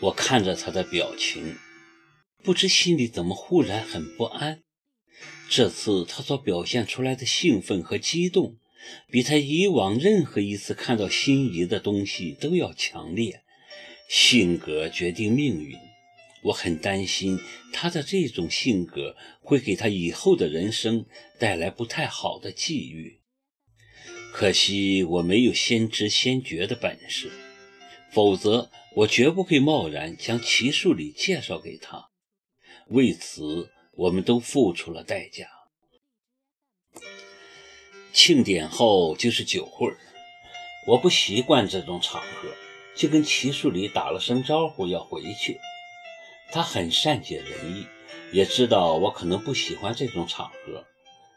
[0.00, 1.56] 我看着他的表情，
[2.42, 4.62] 不知心里怎么忽然很不安。
[5.48, 8.58] 这次他所表现出来的兴奋和激动，
[9.10, 13.42] 比他以往任何一次看到心仪的东西都要强烈。
[14.08, 15.76] 性格决定命运，
[16.44, 17.40] 我很担心
[17.72, 21.06] 他的这种性格会给他以后的人生
[21.38, 23.20] 带来不太好的际遇。
[24.32, 27.32] 可惜我没有先知先觉的本事。
[28.12, 32.08] 否则，我绝不会贸然将齐树礼介绍给他。
[32.86, 35.46] 为此，我们都付出了代价。
[38.14, 39.98] 庆典后就是酒会儿，
[40.86, 42.48] 我不习惯这种场合，
[42.94, 45.60] 就跟齐树礼打了声招呼要回去。
[46.50, 47.86] 他很善解人意，
[48.32, 50.86] 也知道我可能不喜欢这种场合，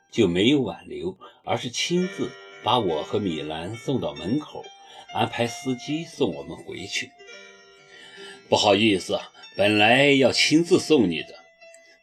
[0.10, 2.32] 就没有挽留，而是亲自
[2.64, 4.64] 把我和米兰送到门口。
[5.14, 7.12] 安排司机送我们回去。
[8.48, 9.20] 不好意思，
[9.56, 11.36] 本来要亲自送你的。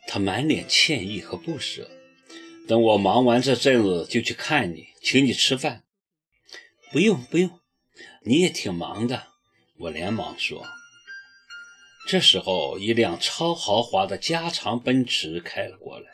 [0.09, 1.91] 他满脸歉意和不舍。
[2.69, 5.85] 等我忙完这阵子就去看你，请你吃饭。
[6.93, 7.61] 不用不用，
[8.23, 9.29] 你也挺忙的。
[9.79, 10.65] 我连忙说。
[12.09, 16.07] 这时候，一辆超豪华的加长奔驰开了过来。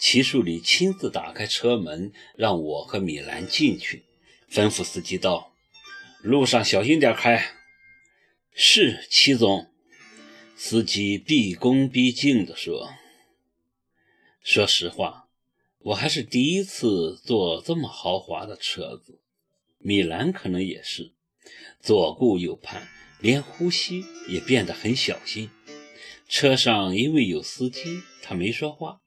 [0.00, 4.04] 齐树礼亲自打开车门，让我和米兰进去，
[4.50, 5.53] 吩咐司机道。
[6.24, 7.52] 路上小心点开。
[8.54, 9.70] 是齐总，
[10.56, 12.94] 司机毕恭毕敬地说。
[14.42, 15.28] 说实话，
[15.80, 19.20] 我还是第一次坐这么豪华的车子。
[19.76, 21.12] 米兰可能也是，
[21.82, 22.88] 左顾右盼，
[23.20, 25.50] 连呼吸也变得很小心。
[26.26, 29.02] 车上因为有司机，他没说话，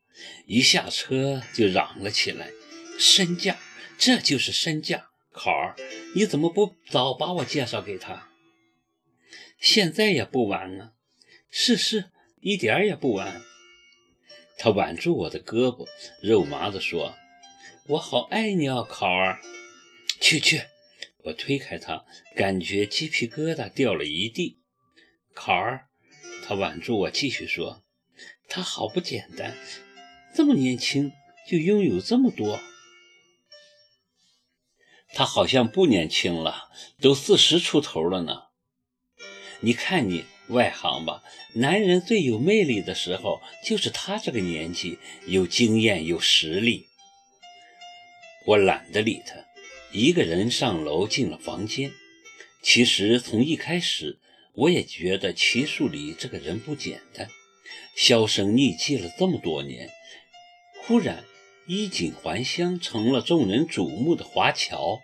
[0.45, 2.51] 一下车就嚷了起来
[2.99, 3.57] ：“身价，
[3.97, 5.75] 这就是身价！”考儿，
[6.17, 8.29] 你怎么不早把我介绍给他？
[9.59, 10.93] 现在也不晚啊！
[11.51, 12.05] 是是，
[12.41, 13.39] 一点也不晚。
[14.57, 15.87] 他挽住我的胳膊，
[16.23, 17.15] 肉麻地说
[17.89, 19.39] ：“我好爱你啊，考儿。”
[20.19, 20.63] 去去！
[21.25, 22.03] 我推开他，
[22.35, 24.57] 感觉鸡皮疙瘩掉了一地。
[25.35, 25.85] 考儿，
[26.43, 27.83] 他挽住我，继续说
[28.49, 29.55] ：“他好不简单，
[30.33, 31.11] 这么年轻
[31.47, 32.59] 就拥有这么多。”
[35.17, 36.69] 他好像不年轻了，
[37.01, 38.43] 都四十出头了呢。
[39.61, 41.23] 你看你外行吧，
[41.55, 46.85] 男人最有魅力的时候就是他这个年纪，有经验有实力。
[48.45, 49.33] 我懒得理他，
[49.91, 51.91] 一个人上楼进了房间。
[52.61, 54.19] 其实从一开始，
[54.53, 57.27] 我也觉得齐树礼这个人不简单，
[57.95, 59.89] 销声匿迹了这么多年，
[60.83, 61.23] 忽然。
[61.69, 65.01] 衣锦还乡，成了众人瞩目的华侨，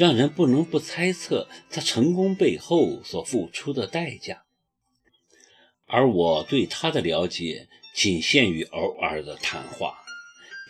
[0.00, 4.44] 让人不能不猜测他成功背后所付出的代价。
[5.84, 9.98] 而我对他的了解仅限于偶尔的谈话，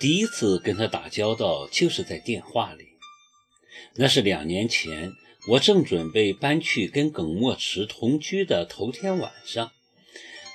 [0.01, 2.89] 第一次跟他打交道就是在电话里。
[3.95, 5.13] 那是两年前，
[5.51, 9.71] 我正准备搬去跟耿墨池同居的头天晚上，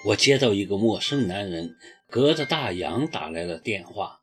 [0.07, 1.77] 我接到一个陌生男人。
[2.07, 4.19] 隔着大洋打来了电话，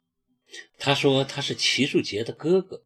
[0.79, 2.83] 他说他是齐树杰的哥哥，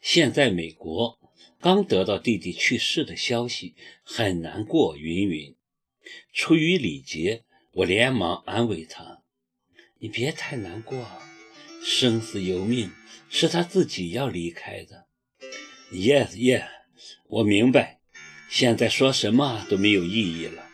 [0.00, 1.18] 现在美国，
[1.60, 4.96] 刚得到弟弟去世的消息，很难过。
[4.96, 5.54] 云云，
[6.32, 9.22] 出于礼节，我连忙安慰他
[10.00, 11.06] ：“你别太难过，
[11.82, 12.90] 生死由命，
[13.28, 15.06] 是他自己要离开的。”
[15.92, 16.66] Yes, yes，
[17.28, 18.00] 我明白，
[18.48, 20.66] 现在说什么都没有意义了。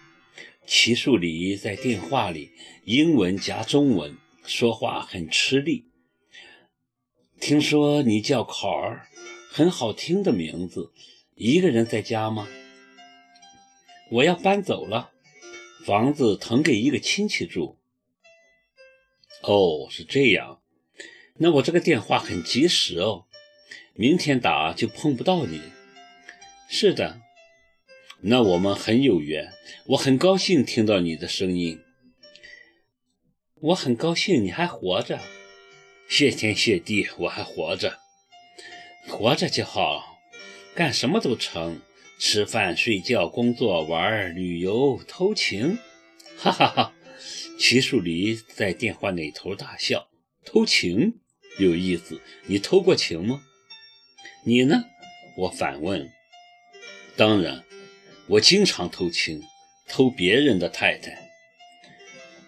[0.66, 2.52] 齐树礼在电话里
[2.84, 5.85] 英文加中文说话很吃力。
[7.40, 9.06] 听说你叫考儿，
[9.50, 10.92] 很好听的名字。
[11.34, 12.48] 一个人在家吗？
[14.10, 15.10] 我要搬走了，
[15.84, 17.76] 房子腾给一个亲戚住。
[19.42, 20.60] 哦，是这样。
[21.38, 23.26] 那我这个电话很及时哦，
[23.94, 25.60] 明天打就碰不到你。
[26.68, 27.20] 是的。
[28.22, 29.52] 那我们很有缘，
[29.88, 31.80] 我很高兴听到你的声音。
[33.60, 35.20] 我很高兴你还活着，
[36.08, 37.98] 谢天谢地我还活着，
[39.08, 40.18] 活着就好，
[40.74, 41.80] 干什么都成，
[42.18, 45.78] 吃饭、睡觉、工作、玩、旅游、偷情，
[46.38, 46.92] 哈哈哈！
[47.58, 50.08] 齐树礼在电话那头大笑，
[50.44, 51.14] 偷情
[51.58, 53.42] 有意思，你偷过情吗？
[54.44, 54.84] 你呢？
[55.36, 56.10] 我反问。
[57.16, 57.64] 当然。
[58.28, 59.40] 我经常偷情，
[59.88, 61.30] 偷别人的太太。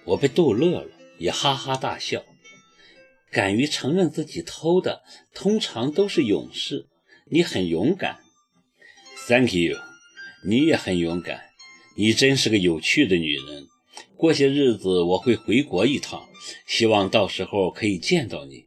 [0.03, 2.25] 我被逗乐了，也哈哈大笑。
[3.31, 5.03] 敢于承认自己偷的，
[5.35, 6.87] 通常都是勇士。
[7.31, 8.21] 你很勇敢
[9.27, 9.77] ，Thank you。
[10.45, 11.51] 你也很勇敢，
[11.97, 13.67] 你真是个有趣的女人。
[14.17, 16.29] 过些日子我会回国一趟，
[16.67, 18.67] 希望到时候可以见到你。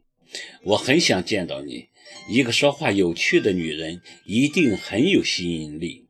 [0.64, 1.88] 我很想见到你。
[2.28, 6.06] 一个说话有趣的女人一定很有吸引力。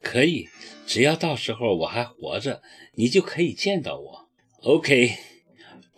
[0.00, 0.48] 可以，
[0.86, 2.62] 只要到时候我还活着，
[2.94, 4.28] 你就可以见到我。
[4.62, 5.16] OK，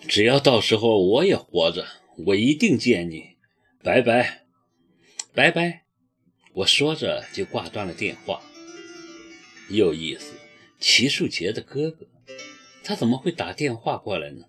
[0.08, 1.86] 只要到时候我也活着，
[2.26, 3.36] 我一定见你。
[3.82, 4.42] 拜拜，
[5.34, 5.84] 拜拜。
[6.52, 8.42] 我说着就挂断了电话。
[9.68, 10.32] 有意思，
[10.80, 12.08] 齐树杰的哥哥，
[12.82, 14.46] 他怎么会打电话过来呢？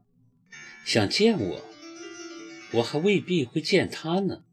[0.84, 1.62] 想见我，
[2.74, 4.44] 我还未必会见他呢。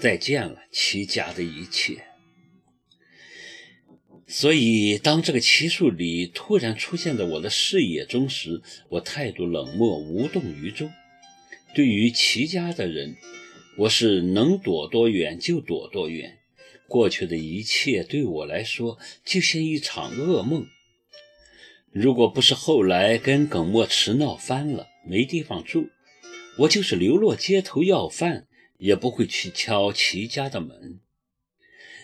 [0.00, 2.09] 再见了，齐家的一切。
[4.32, 10.88] 所以，当这个齐树礼突然出现在我的视野中时，我态度冷漠，无动于衷。
[11.74, 13.16] 对于齐家的人，
[13.76, 16.38] 我是能躲多远就躲多远。
[16.86, 20.64] 过去的一切对我来说就像一场噩梦。
[21.90, 25.88] 如果不是后来跟耿墨池闹翻了，没地方住，
[26.58, 28.46] 我就是流落街头要饭，
[28.78, 31.00] 也不会去敲齐家的门。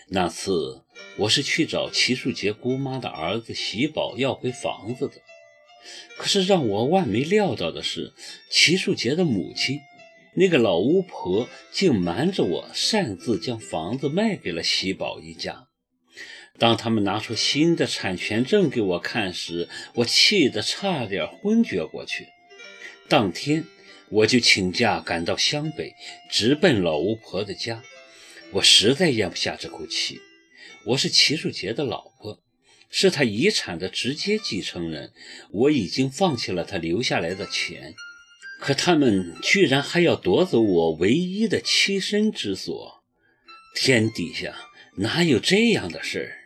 [0.09, 0.83] 那次
[1.17, 5.15] 我是去找齐树杰姑妈的儿子喜宝要回房子的，
[6.17, 8.13] 可是让我万没料到的是，
[8.49, 9.81] 齐树杰的母亲。
[10.35, 15.67] 那个老巫婆竟瞒着我，擅自将房子卖给了喜宝一家。
[16.57, 22.27] 当他们拿出新的产权证给我看时，我气得差点昏厥过去。
[23.09, 23.65] 当天，
[24.09, 25.93] 我就请假赶到湘北，
[26.29, 27.83] 直奔老巫婆的家。
[28.53, 30.21] 我实在咽不下这口气。
[30.85, 32.41] 我是齐树杰的老婆，
[32.89, 35.11] 是他遗产的直接继承人。
[35.51, 37.93] 我已经放弃了他留下来的钱。
[38.59, 43.03] 可他们居然还要夺走我唯一的栖身之所，
[43.75, 44.55] 天底下
[44.95, 46.36] 哪有这样的事？